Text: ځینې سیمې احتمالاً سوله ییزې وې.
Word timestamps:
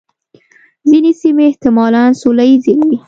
ځینې 0.89 1.11
سیمې 1.21 1.43
احتمالاً 1.51 2.03
سوله 2.21 2.43
ییزې 2.49 2.73
وې. 2.87 2.97